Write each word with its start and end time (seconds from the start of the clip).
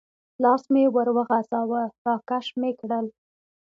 لاس 0.43 0.63
مې 0.73 0.83
ور 0.95 1.07
وغځاوه، 1.17 1.83
را 2.05 2.15
کش 2.29 2.45
مې 2.59 2.71
کړل. 2.79 3.05